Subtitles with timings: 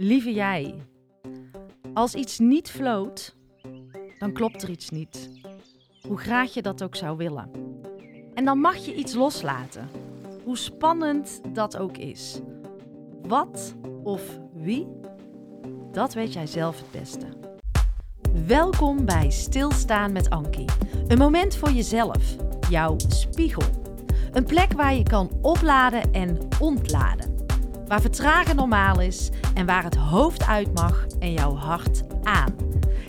[0.00, 0.74] Lieve jij,
[1.94, 3.36] als iets niet floot,
[4.18, 5.30] dan klopt er iets niet.
[6.06, 7.50] Hoe graag je dat ook zou willen.
[8.34, 9.88] En dan mag je iets loslaten.
[10.44, 12.40] Hoe spannend dat ook is.
[13.22, 14.86] Wat of wie,
[15.92, 17.26] dat weet jij zelf het beste.
[18.46, 20.68] Welkom bij Stilstaan met Ankie.
[21.08, 22.36] Een moment voor jezelf,
[22.70, 23.68] jouw spiegel.
[24.32, 27.37] Een plek waar je kan opladen en ontladen.
[27.88, 32.54] Waar vertragen normaal is en waar het hoofd uit mag en jouw hart aan.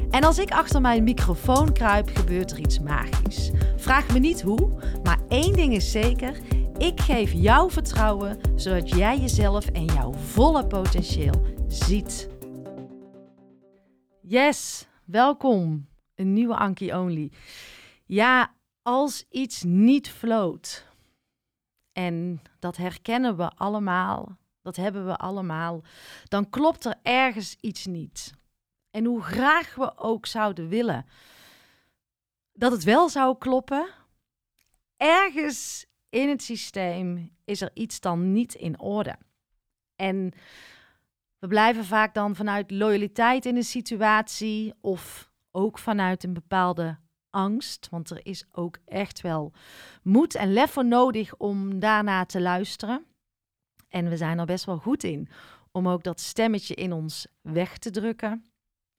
[0.10, 3.52] En als ik achter mijn microfoon kruip, gebeurt er iets magisch.
[3.76, 4.70] Vraag me niet hoe,
[5.04, 6.38] maar één ding is zeker:
[6.78, 12.30] ik geef jou vertrouwen zodat jij jezelf en jouw volle potentieel ziet.
[14.22, 15.88] Yes, welkom.
[16.16, 17.32] Een nieuwe Anki Only.
[18.06, 20.88] Ja, als iets niet floot.
[21.94, 24.38] En dat herkennen we allemaal
[24.76, 25.84] dat hebben we allemaal,
[26.28, 28.34] dan klopt er ergens iets niet.
[28.92, 31.06] En hoe graag we ook zouden willen
[32.54, 33.88] dat het wel zou kloppen,
[34.98, 39.16] ergens in het systeem is er iets dan niet in orde.
[39.96, 40.32] En
[41.40, 46.98] we blijven vaak dan vanuit loyaliteit in een situatie of ook vanuit een bepaalde
[47.30, 49.54] angst, want er is ook echt wel
[50.04, 53.06] moed en lef voor nodig om daarna te luisteren.
[53.90, 55.30] En we zijn er best wel goed in
[55.72, 58.46] om ook dat stemmetje in ons weg te drukken.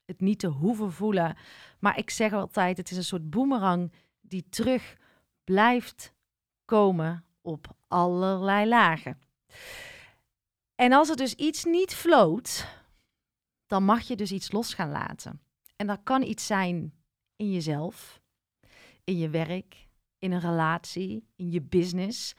[0.05, 1.37] Het niet te hoeven voelen.
[1.79, 4.97] Maar ik zeg altijd, het is een soort boemerang die terug
[5.45, 6.15] blijft
[6.65, 9.21] komen op allerlei lagen.
[10.75, 12.67] En als er dus iets niet floot,
[13.67, 15.41] dan mag je dus iets los gaan laten.
[15.77, 16.95] En dat kan iets zijn
[17.37, 18.21] in jezelf,
[19.05, 19.89] in je werk,
[20.19, 22.35] in een relatie, in je business.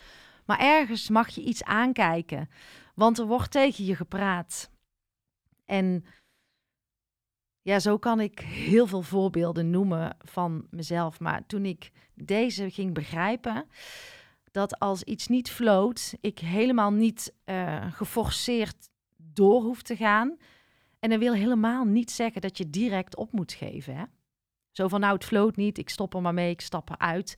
[0.52, 2.50] Maar ergens mag je iets aankijken,
[2.96, 4.72] want er wordt tegen je gepraat.
[5.66, 6.06] En
[7.62, 11.20] ja, zo kan ik heel veel voorbeelden noemen van mezelf.
[11.20, 13.68] Maar toen ik deze ging begrijpen,
[14.52, 20.38] dat als iets niet floot, ik helemaal niet uh, geforceerd door hoef te gaan.
[21.00, 23.96] En dat wil helemaal niet zeggen dat je direct op moet geven.
[23.96, 24.04] Hè?
[24.72, 27.36] Zo van, nou, het floot niet, ik stop er maar mee, ik stap eruit.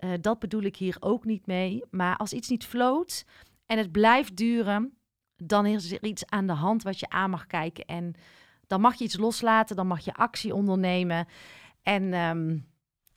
[0.00, 1.82] Uh, dat bedoel ik hier ook niet mee.
[1.90, 3.24] Maar als iets niet floot
[3.66, 4.98] en het blijft duren,
[5.36, 7.84] dan is er iets aan de hand wat je aan mag kijken.
[7.84, 8.14] En
[8.66, 11.26] dan mag je iets loslaten, dan mag je actie ondernemen.
[11.82, 12.66] En um,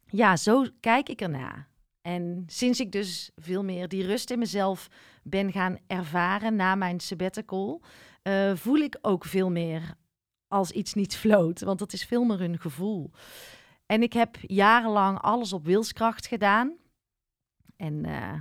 [0.06, 1.68] ja, zo kijk ik ernaar.
[2.02, 4.88] En sinds ik dus veel meer die rust in mezelf
[5.24, 7.82] ben gaan ervaren na mijn sabbatical,
[8.24, 9.94] uh, voel ik ook veel meer
[10.48, 11.62] als iets niet floot.
[11.62, 13.12] Want dat is veel meer een gevoel.
[13.92, 16.78] En ik heb jarenlang alles op wilskracht gedaan.
[17.76, 18.34] En uh,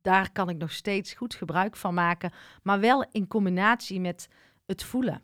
[0.00, 2.32] daar kan ik nog steeds goed gebruik van maken.
[2.62, 4.28] Maar wel in combinatie met
[4.66, 5.22] het voelen.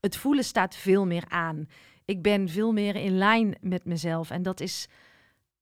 [0.00, 1.68] Het voelen staat veel meer aan.
[2.04, 4.30] Ik ben veel meer in lijn met mezelf.
[4.30, 4.88] En dat is,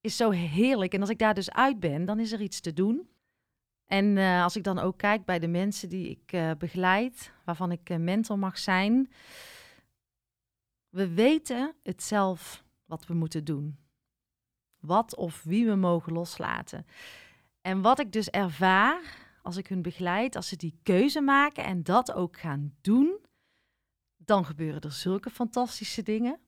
[0.01, 0.95] is zo heerlijk.
[0.95, 3.09] En als ik daar dus uit ben, dan is er iets te doen.
[3.87, 7.73] En uh, als ik dan ook kijk bij de mensen die ik uh, begeleid, waarvan
[7.73, 9.11] ik mentor mag zijn.
[10.89, 13.79] We weten het zelf wat we moeten doen.
[14.81, 16.87] Wat of wie we mogen loslaten.
[17.61, 21.83] En wat ik dus ervaar als ik hun begeleid, als ze die keuze maken en
[21.83, 23.19] dat ook gaan doen,
[24.17, 26.41] dan gebeuren er zulke fantastische dingen.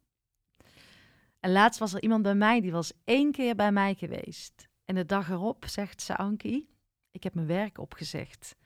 [1.40, 4.68] En laatst was er iemand bij mij, die was één keer bij mij geweest.
[4.84, 6.68] En de dag erop zegt ze, Ankie,
[7.10, 8.56] ik heb mijn werk opgezegd.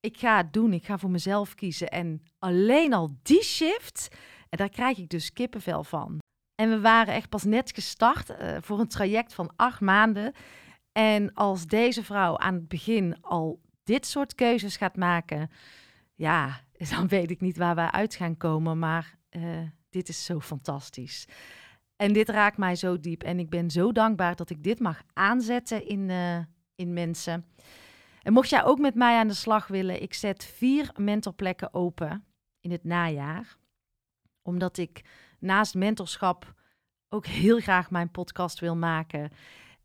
[0.00, 1.88] Ik ga het doen, ik ga voor mezelf kiezen.
[1.88, 4.08] En alleen al die shift,
[4.48, 6.18] en daar krijg ik dus kippenvel van.
[6.54, 10.32] En we waren echt pas net gestart uh, voor een traject van acht maanden.
[10.92, 15.50] En als deze vrouw aan het begin al dit soort keuzes gaat maken,
[16.14, 16.60] ja,
[16.90, 18.78] dan weet ik niet waar we uit gaan komen.
[18.78, 19.58] Maar uh,
[19.90, 21.26] dit is zo fantastisch.
[21.96, 23.22] En dit raakt mij zo diep.
[23.22, 26.38] En ik ben zo dankbaar dat ik dit mag aanzetten in, uh,
[26.74, 27.46] in mensen.
[28.22, 32.24] En mocht jij ook met mij aan de slag willen, ik zet vier mentorplekken open
[32.60, 33.56] in het najaar.
[34.42, 35.02] Omdat ik
[35.44, 36.54] naast mentorschap
[37.08, 39.30] ook heel graag mijn podcast wil maken.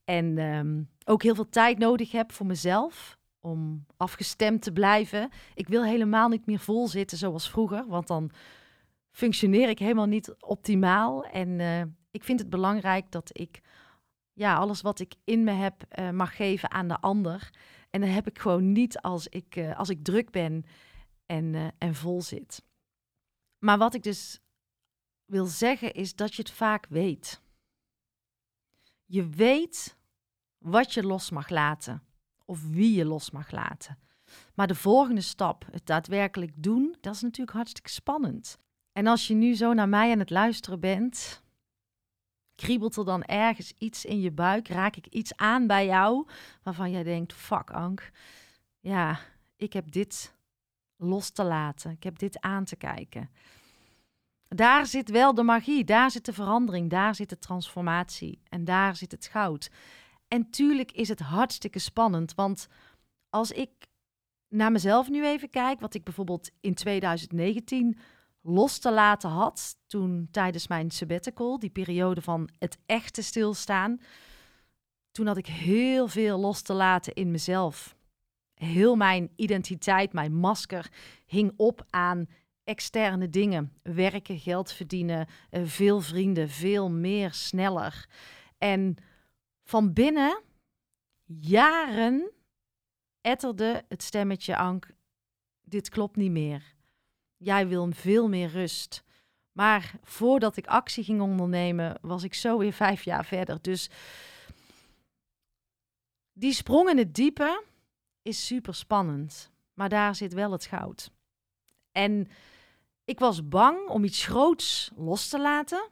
[0.04, 5.30] En um, ook heel veel tijd nodig heb voor mezelf om afgestemd te blijven.
[5.54, 8.32] Ik wil helemaal niet meer vol zitten zoals vroeger, want dan
[9.12, 11.24] functioneer ik helemaal niet optimaal.
[11.24, 13.62] En uh, ik vind het belangrijk dat ik
[14.34, 17.50] ja, alles wat ik in me heb uh, mag geven aan de ander.
[17.90, 20.66] En dat heb ik gewoon niet als ik, uh, als ik druk ben
[21.26, 22.64] en, en vol zit.
[23.60, 24.42] Maar wat ik dus
[25.30, 27.42] wil zeggen is dat je het vaak weet.
[29.06, 29.98] Je weet
[30.58, 32.04] wat je los mag laten
[32.46, 33.98] of wie je los mag laten.
[34.56, 38.58] Maar de volgende stap, het daadwerkelijk doen, dat is natuurlijk hartstikke spannend.
[38.92, 41.44] En als je nu zo naar mij aan het luisteren bent,
[42.56, 44.68] kriebelt er dan ergens iets in je buik?
[44.68, 46.28] Raak ik iets aan bij jou
[46.64, 48.12] waarvan jij denkt: fuck, Ank,
[48.80, 49.20] ja,
[49.56, 50.36] ik heb dit
[50.96, 51.92] los te laten.
[51.92, 53.30] Ik heb dit aan te kijken.
[54.56, 58.96] Daar zit wel de magie, daar zit de verandering, daar zit de transformatie en daar
[58.96, 59.70] zit het goud.
[60.28, 62.68] En tuurlijk is het hartstikke spannend, want
[63.30, 63.70] als ik
[64.48, 67.98] naar mezelf nu even kijk, wat ik bijvoorbeeld in 2019
[68.42, 74.02] los te laten had, toen tijdens mijn sabbatical, die periode van het echte stilstaan,
[75.12, 77.96] toen had ik heel veel los te laten in mezelf.
[78.54, 80.92] Heel mijn identiteit, mijn masker
[81.26, 82.28] hing op aan
[82.70, 83.74] externe dingen.
[83.82, 88.08] Werken, geld verdienen, eh, veel vrienden, veel meer, sneller.
[88.58, 88.96] En
[89.64, 90.42] van binnen,
[91.26, 92.32] jaren,
[93.22, 94.92] etterde het stemmetje Ank,
[95.62, 96.76] dit klopt niet meer.
[97.38, 99.04] Jij wil veel meer rust.
[99.52, 103.62] Maar voordat ik actie ging ondernemen, was ik zo weer vijf jaar verder.
[103.62, 103.90] Dus
[106.34, 107.64] die sprong in het diepe
[108.22, 109.52] is super spannend.
[109.74, 111.12] Maar daar zit wel het goud.
[111.92, 112.28] En
[113.10, 115.90] ik was bang om iets groots los te laten.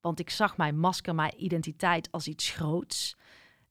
[0.00, 3.16] Want ik zag mijn masker, mijn identiteit als iets groots.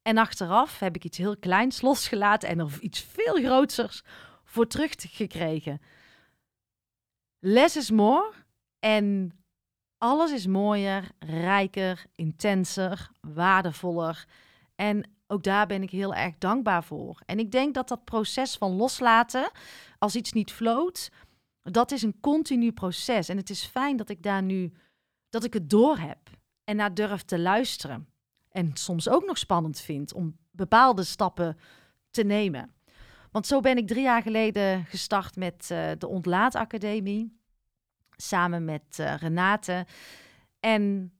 [0.01, 4.01] En achteraf heb ik iets heel kleins losgelaten en er iets veel groters
[4.43, 5.81] voor teruggekregen.
[7.39, 8.31] Less is more
[8.79, 9.37] en
[9.97, 14.25] alles is mooier, rijker, intenser, waardevoller.
[14.75, 17.21] En ook daar ben ik heel erg dankbaar voor.
[17.25, 19.51] En ik denk dat dat proces van loslaten,
[19.97, 21.09] als iets niet floot,
[21.61, 23.29] dat is een continu proces.
[23.29, 24.73] En het is fijn dat ik daar nu,
[25.29, 26.17] dat ik het door heb
[26.63, 28.07] en naar durf te luisteren.
[28.49, 31.57] En soms ook nog spannend vind om bepaalde stappen
[32.09, 32.73] te nemen.
[33.31, 37.39] Want zo ben ik drie jaar geleden gestart met uh, de Ontlaatacademie.
[38.15, 39.85] Samen met uh, Renate.
[40.59, 41.13] En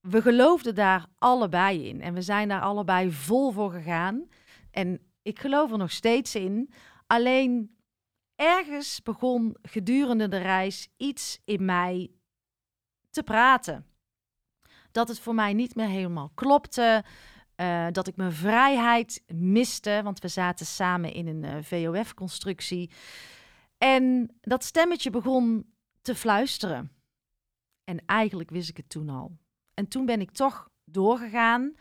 [0.00, 2.00] we geloofden daar allebei in.
[2.00, 4.28] En we zijn daar allebei vol voor gegaan.
[4.70, 6.70] En ik geloof er nog steeds in.
[7.06, 7.75] Alleen
[8.36, 12.10] ergens begon gedurende de reis iets in mij
[13.10, 13.86] te praten.
[14.90, 17.04] Dat het voor mij niet meer helemaal klopte.
[17.56, 22.90] Uh, dat ik mijn vrijheid miste, want we zaten samen in een eh, VOF-constructie.
[23.78, 25.72] En dat stemmetje begon
[26.02, 26.92] te fluisteren.
[27.84, 29.36] En eigenlijk wist ik het toen al.
[29.74, 31.74] En toen ben ik toch doorgegaan.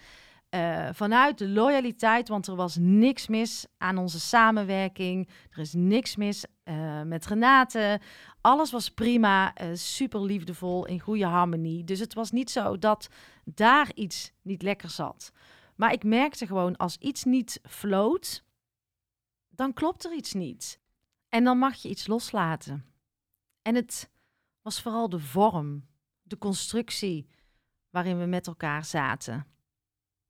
[0.56, 5.30] Uh, vanuit de loyaliteit, want er was niks mis aan onze samenwerking.
[5.50, 8.00] Er is niks mis uh, met Renate.
[8.42, 11.84] Alles was prima, uh, super liefdevol, in goede harmonie.
[11.84, 13.07] Dus het was niet zo dat
[13.44, 15.31] daar iets niet lekker zat.
[15.75, 18.44] Maar ik merkte gewoon, als iets niet floot,
[19.50, 20.80] dan klopt er iets niet.
[21.30, 22.86] En dan mag je iets loslaten.
[23.62, 24.10] En het
[24.62, 25.86] was vooral de vorm,
[26.24, 27.28] de constructie
[27.90, 29.55] waarin we met elkaar zaten.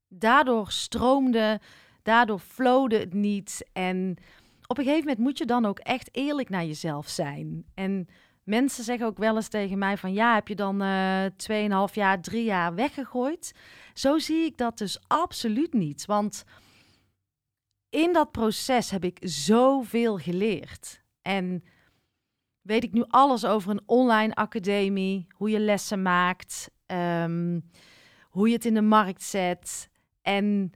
[0.07, 1.59] Daardoor stroomde,
[2.03, 3.69] daardoor flowde het niet.
[3.73, 4.17] En
[4.67, 7.65] op een gegeven moment moet je dan ook echt eerlijk naar jezelf zijn.
[7.73, 8.07] En
[8.43, 11.93] mensen zeggen ook wel eens tegen mij van ja, heb je dan uh, eh, 2,5
[11.93, 13.53] jaar, 3 jaar weggegooid?
[13.93, 16.05] Zo zie ik dat dus absoluut niet.
[16.05, 16.43] Want
[17.89, 21.03] in dat proces heb ik zoveel geleerd.
[21.21, 21.63] En
[22.61, 27.69] weet ik nu alles over een online academie, hoe je lessen maakt, um,
[28.29, 29.89] hoe je het in de markt zet.
[30.25, 30.71] En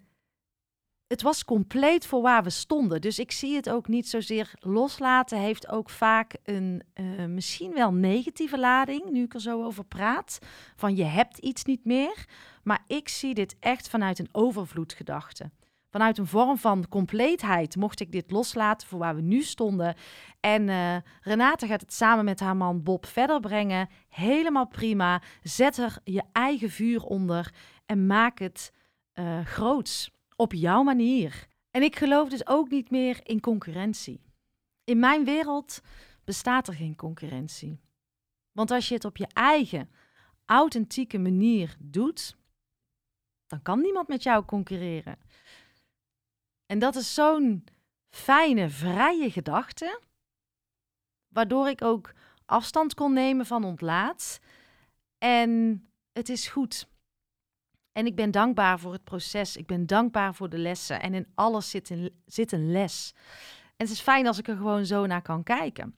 [1.08, 3.01] het was compleet voor waar we stonden.
[3.01, 5.39] Dus ik zie het ook niet zozeer loslaten.
[5.39, 10.39] Heeft ook vaak een uh, misschien wel negatieve lading, nu ik er zo over praat.
[10.75, 12.25] Van je hebt iets niet meer.
[12.63, 15.51] Maar ik zie dit echt vanuit een overvloedgedachte.
[15.89, 19.96] Vanuit een vorm van compleetheid mocht ik dit loslaten voor waar we nu stonden.
[20.39, 23.89] En uh, Renate gaat het samen met haar man Bob verder brengen.
[24.10, 25.22] Helemaal prima.
[25.44, 27.53] Zet er je eigen vuur onder
[27.86, 28.72] en maak het
[29.19, 30.11] uh, groots.
[30.35, 31.47] Op jouw manier.
[31.71, 34.21] En ik geloof dus ook niet meer in concurrentie.
[34.83, 35.81] In mijn wereld
[36.23, 37.79] bestaat er geen concurrentie.
[38.51, 39.89] Want als je het op je eigen
[40.45, 42.38] authentieke manier doet,
[43.47, 45.19] dan kan niemand met jou concurreren.
[46.65, 47.65] En dat is zo'n
[48.09, 50.01] fijne, vrije gedachte,
[51.27, 52.13] waardoor ik ook
[52.45, 54.39] afstand kon nemen van ontlaat.
[55.17, 56.88] En het is goed.
[58.00, 59.58] En ik ben dankbaar voor het proces.
[59.58, 61.01] Ik ben dankbaar voor de lessen.
[61.01, 63.13] En in alles zit een, zit een les.
[63.65, 65.96] En het is fijn als ik er gewoon zo naar kan kijken.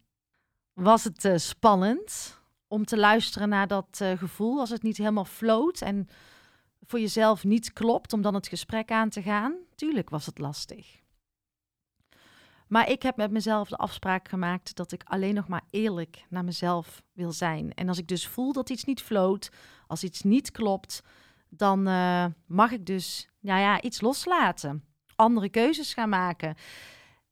[0.73, 5.25] Was het uh, spannend om te luisteren naar dat uh, gevoel als het niet helemaal
[5.25, 6.07] floot en
[6.81, 9.55] voor jezelf niet klopt om dan het gesprek aan te gaan?
[9.75, 10.99] Tuurlijk was het lastig.
[12.67, 16.43] Maar ik heb met mezelf de afspraak gemaakt dat ik alleen nog maar eerlijk naar
[16.43, 17.73] mezelf wil zijn.
[17.73, 19.49] En als ik dus voel dat iets niet floot,
[19.87, 21.01] als iets niet klopt,
[21.53, 24.83] dan uh, mag ik dus nou ja, iets loslaten.
[25.15, 26.55] Andere keuzes gaan maken.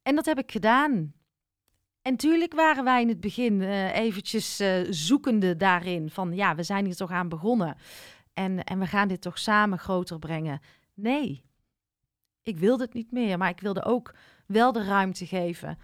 [0.02, 1.14] En dat heb ik gedaan.
[2.02, 6.10] En tuurlijk waren wij in het begin uh, eventjes uh, zoekende daarin.
[6.10, 7.76] Van ja, we zijn hier toch aan begonnen.
[8.34, 10.60] En, en we gaan dit toch samen groter brengen.
[10.94, 11.44] Nee,
[12.44, 13.38] ik wilde het niet meer.
[13.38, 15.78] Maar ik wilde ook wel de ruimte geven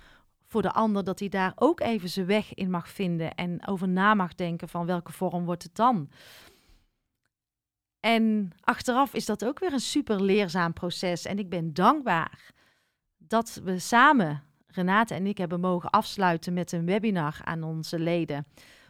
[0.45, 1.03] voor de ander.
[1.03, 3.35] Dat hij daar ook even zijn weg in mag vinden.
[3.35, 6.09] En over na mag denken van welke vorm wordt het dan.
[8.05, 11.25] En achteraf is dat ook weer een super leerzaam proces.
[11.25, 12.51] En ik ben dankbaar
[13.17, 18.47] dat we samen, Renate en ik, hebben mogen afsluiten met een webinar aan onze leden.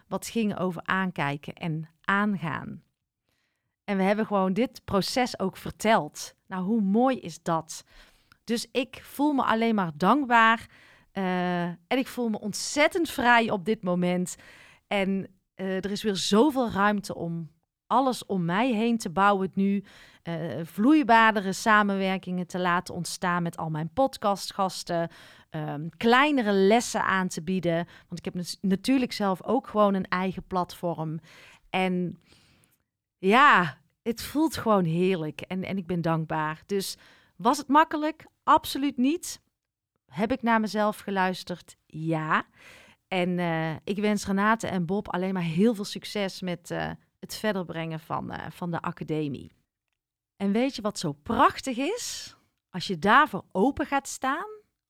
[0.07, 2.84] Wat ging over aankijken en aangaan.
[3.84, 6.34] En we hebben gewoon dit proces ook verteld.
[6.48, 7.84] Nou, hoe mooi is dat?
[8.43, 10.69] Dus ik voel me alleen maar dankbaar.
[11.13, 14.36] Uh, en ik voel me ontzettend vrij op dit moment.
[14.88, 17.53] En uh, er is weer zoveel ruimte om
[17.88, 19.84] alles om mij heen te bouwen nu.
[20.24, 25.10] Uh, samenwerkingen te laten ontstaan met al mijn podcastgasten.
[25.51, 27.88] Um, kleinere lessen aan te bieden.
[28.08, 31.20] Want ik heb natuurlijk zelf ook gewoon een eigen platform.
[31.70, 32.20] En
[33.18, 35.42] ja, het voelt gewoon heerlijk.
[35.42, 36.63] En, en ik ben dankbaar.
[36.65, 36.98] Dus
[37.36, 38.25] was het makkelijk?
[38.44, 39.42] Absoluut niet.
[40.12, 41.77] Heb ik naar mezelf geluisterd?
[41.86, 42.46] Ja.
[43.08, 46.92] En uh, ik wens Renate en Bob alleen maar heel veel succes met uh,
[47.25, 49.51] het verder brengen van, uh, van de academie.
[50.36, 52.36] En weet je wat zo prachtig is?
[52.70, 54.48] Als je daarvoor open gaat staan,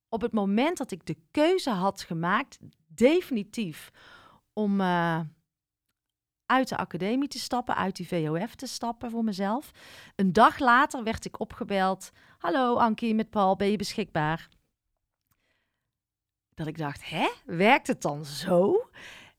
[0.10, 3.92] op het moment dat ik de keuze had gemaakt, definitief,
[4.54, 5.20] om uh,
[6.46, 9.72] uit de academie te stappen, uit die VOF te stappen voor mezelf.
[10.16, 12.12] Een dag later werd ik opgebeld.
[12.38, 14.50] Hallo Ankie, met Paul, ben je beschikbaar?
[16.54, 18.90] Dat ik dacht, hè, werkt het dan zo?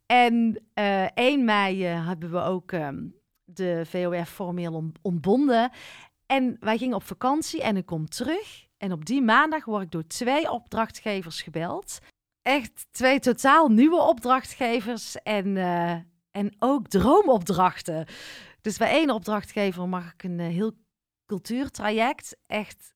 [0.06, 5.70] En uh, eh, 1 mei uh, hebben we ook um, de VOF formeel ontbonden.
[6.26, 8.66] En wij gingen op vakantie en ik kom terug.
[8.76, 11.98] En op die maandag word ik door twee opdrachtgevers gebeld.
[12.42, 15.92] Echt twee totaal nieuwe opdrachtgevers en, uh,
[16.30, 18.06] en ook droomopdrachten.
[18.60, 20.72] Dus bij één opdrachtgever mag ik een heel
[21.26, 22.36] cultuurtraject.
[22.46, 22.94] Echt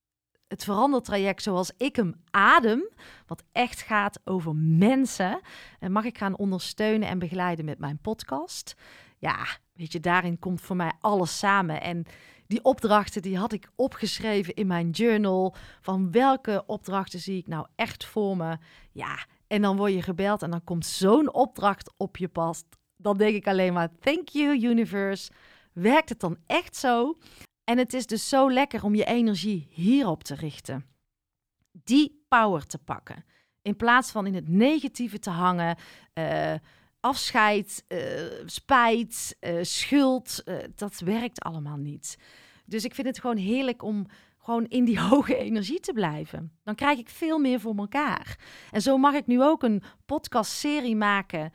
[0.50, 2.88] het verandertraject zoals ik hem adem,
[3.26, 5.40] wat echt gaat over mensen,
[5.78, 8.75] en mag ik gaan ondersteunen en begeleiden met mijn podcast.
[9.19, 11.83] Ja, weet je, daarin komt voor mij alles samen.
[11.83, 12.04] En
[12.47, 15.54] die opdrachten die had ik opgeschreven in mijn journal.
[15.80, 18.59] Van welke opdrachten zie ik nou echt voor me?
[18.92, 22.64] Ja, en dan word je gebeld en dan komt zo'n opdracht op je pad.
[22.97, 25.30] Dan denk ik alleen maar, thank you universe.
[25.73, 27.16] Werkt het dan echt zo?
[27.71, 30.87] En het is dus zo lekker om je energie hierop te richten.
[31.73, 33.25] Die power te pakken.
[33.62, 35.77] In plaats van in het negatieve te hangen.
[36.15, 36.55] Uh,
[37.00, 37.99] afscheid, uh,
[38.45, 40.45] spijt, uh, schuld.
[40.75, 42.19] dat werkt allemaal niet.
[42.65, 44.07] Dus ik vind het gewoon heerlijk om
[44.39, 46.53] gewoon in die hoge energie te blijven.
[46.62, 48.39] Dan krijg ik veel meer voor elkaar.
[48.71, 51.53] En zo mag ik nu ook een podcastserie maken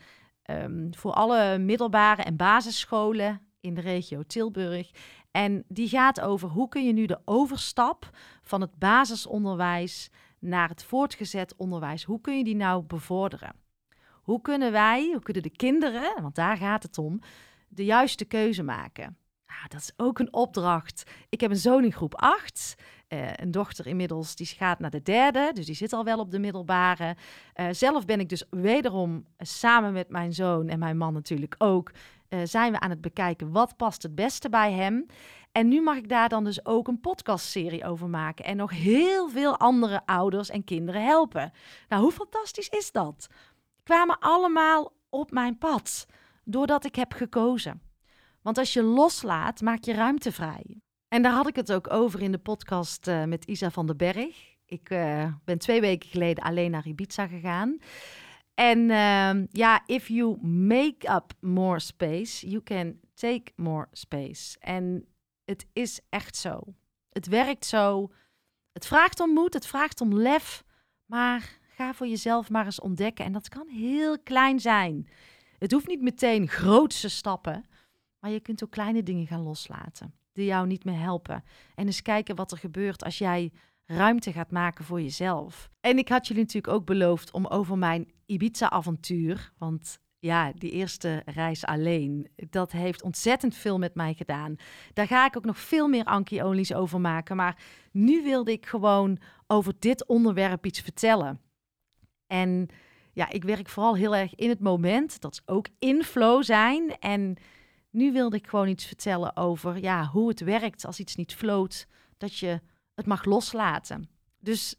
[0.50, 4.92] um, voor alle middelbare en basisscholen in de regio Tilburg.
[5.36, 8.10] En die gaat over hoe kun je nu de overstap
[8.42, 13.56] van het basisonderwijs naar het voortgezet onderwijs, hoe kun je die nou bevorderen?
[14.12, 17.20] Hoe kunnen wij, hoe kunnen de kinderen, want daar gaat het om,
[17.68, 19.18] de juiste keuze maken?
[19.48, 21.12] Nou, dat is ook een opdracht.
[21.30, 22.76] Ik heb een zoon in groep 8.
[23.10, 26.32] Uh, een dochter inmiddels, die gaat naar de derde, dus die zit al wel op
[26.32, 27.16] de middelbare.
[27.56, 31.92] Uh, zelf ben ik dus wederom samen met mijn zoon en mijn man natuurlijk ook
[32.36, 35.06] uh, zijn we aan het bekijken wat past het beste bij hem.
[35.52, 39.30] En nu mag ik daar dan dus ook een podcastserie over maken en nog heel
[39.30, 41.52] veel andere ouders en kinderen helpen.
[41.90, 43.28] Nou, hoe fantastisch is dat?
[43.84, 46.06] Kwamen allemaal op mijn pad
[46.44, 47.82] doordat ik heb gekozen.
[48.42, 50.82] Want als je loslaat, maak je ruimte vrij.
[51.08, 53.98] En daar had ik het ook over in de podcast uh, met Isa van den
[53.98, 54.56] Berg.
[54.66, 57.78] Ik uh, ben twee weken geleden alleen naar Ibiza gegaan.
[58.56, 64.60] En um, ja, if you make up more space, you can take more space.
[64.60, 65.06] En
[65.46, 66.60] het is echt zo.
[67.10, 68.12] Het werkt zo.
[68.72, 70.64] Het vraagt om moed, het vraagt om lef.
[71.06, 73.26] Maar ga voor jezelf maar eens ontdekken.
[73.26, 75.10] En dat kan heel klein zijn.
[75.58, 77.66] Het hoeft niet meteen grootse stappen.
[78.20, 80.14] Maar je kunt ook kleine dingen gaan loslaten.
[80.34, 81.44] Die jou niet meer helpen.
[81.76, 83.52] En eens kijken wat er gebeurt als jij
[83.86, 85.70] ruimte gaat maken voor jezelf.
[85.82, 91.22] En ik had jullie natuurlijk ook beloofd om over mijn Ibiza-avontuur, want ja, die eerste
[91.26, 94.56] reis alleen, dat heeft ontzettend veel met mij gedaan.
[94.94, 97.36] Daar ga ik ook nog veel meer Anki-olies over maken.
[97.36, 99.18] Maar nu wilde ik gewoon
[99.48, 101.42] over dit onderwerp iets vertellen.
[102.28, 102.68] En
[103.14, 105.22] ja, ik werk vooral heel erg in het moment.
[105.22, 106.98] Dat is ook in flow zijn.
[107.00, 107.38] En
[107.90, 111.88] nu wilde ik gewoon iets vertellen over ja, hoe het werkt als iets niet floot.
[112.18, 112.62] Dat je
[112.96, 114.10] het mag loslaten.
[114.40, 114.76] Dus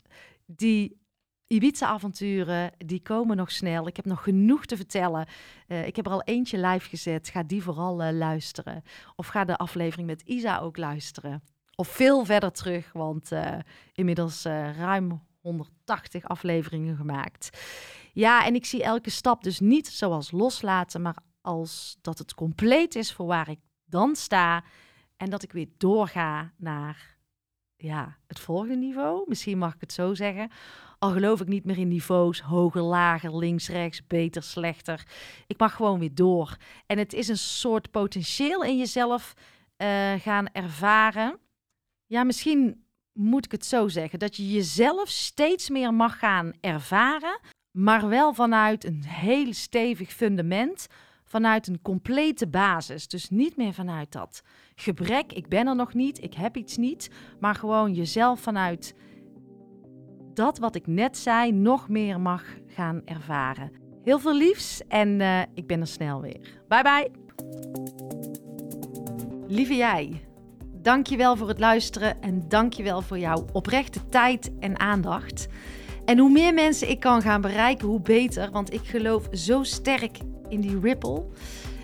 [0.46, 1.00] die
[1.46, 3.86] Ibiza-avonturen, die komen nog snel.
[3.86, 5.26] Ik heb nog genoeg te vertellen.
[5.68, 7.28] Uh, ik heb er al eentje live gezet.
[7.28, 8.82] Ga die vooral uh, luisteren.
[9.16, 11.42] Of ga de aflevering met Isa ook luisteren.
[11.74, 13.54] Of veel verder terug, want uh,
[13.92, 14.42] inmiddels
[14.76, 17.58] ruim 180 afleveringen gemaakt.
[18.12, 22.94] Ja, en ik zie elke stap dus niet zoals loslaten, maar als dat het compleet
[22.94, 24.64] is voor waar ik dan sta.
[25.16, 27.15] En dat ik weer doorga naar
[27.76, 29.24] ja, het volgende niveau.
[29.26, 30.50] Misschien mag ik het zo zeggen.
[30.98, 35.06] Al geloof ik niet meer in niveaus, hoger, lager, links, rechts, beter, slechter.
[35.46, 36.56] Ik mag gewoon weer door.
[36.86, 39.34] En het is een soort potentieel in jezelf
[39.82, 41.38] uh, gaan ervaren.
[42.06, 47.40] Ja, misschien moet ik het zo zeggen, dat je jezelf steeds meer mag gaan ervaren,
[47.70, 50.86] maar wel vanuit een heel stevig fundament,
[51.24, 53.08] vanuit een complete basis.
[53.08, 54.42] Dus niet meer vanuit dat
[54.76, 58.94] gebrek, ik ben er nog niet, ik heb iets niet, maar gewoon jezelf vanuit
[60.34, 63.70] dat wat ik net zei nog meer mag gaan ervaren.
[64.02, 66.40] Heel veel liefs en uh, ik ben er snel weer.
[66.68, 67.10] Bye bye.
[69.46, 70.26] Lieve jij,
[70.82, 75.46] dankjewel voor het luisteren en dankjewel voor jouw oprechte tijd en aandacht.
[76.04, 80.18] En hoe meer mensen ik kan gaan bereiken, hoe beter, want ik geloof zo sterk
[80.48, 81.24] in die ripple.